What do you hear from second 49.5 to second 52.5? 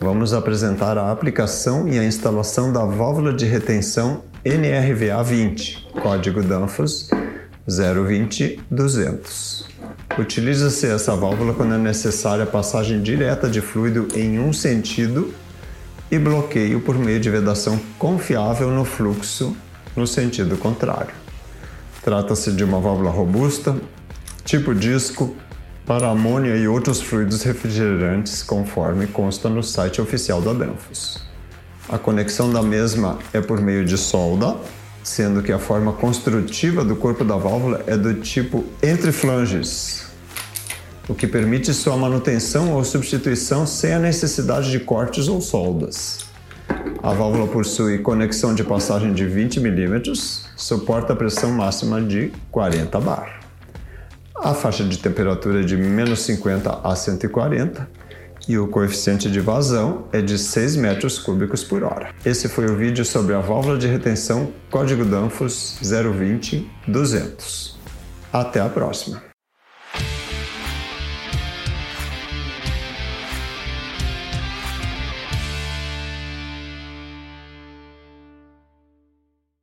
mm, suporta a pressão máxima de